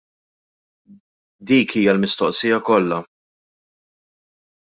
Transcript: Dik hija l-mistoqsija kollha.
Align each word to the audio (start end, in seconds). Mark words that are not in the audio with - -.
Dik 1.51 1.75
hija 1.81 1.93
l-mistoqsija 1.93 2.59
kollha. 2.71 2.99